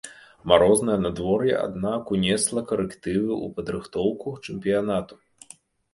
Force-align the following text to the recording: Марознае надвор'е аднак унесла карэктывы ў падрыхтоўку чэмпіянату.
Марознае 0.51 0.95
надвор'е 1.01 1.51
аднак 1.65 2.09
унесла 2.17 2.61
карэктывы 2.73 3.31
ў 3.45 3.47
падрыхтоўку 3.59 4.37
чэмпіянату. 4.45 5.15